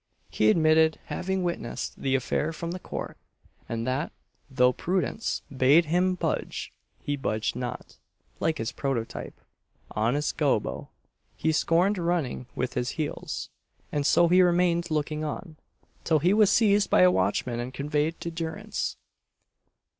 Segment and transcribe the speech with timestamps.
[0.31, 3.17] He admitted having witnessed the affair from the court;
[3.69, 4.11] and that,
[4.49, 7.99] though prudence "bade him budge, he budged not"
[8.39, 9.39] like his prototype,
[9.91, 10.89] honest Gobbo,
[11.37, 13.51] he scorned running with his heels,
[13.91, 15.57] and so he remained looking on,
[16.03, 18.97] till he was seized by a watchman and conveyed to durance.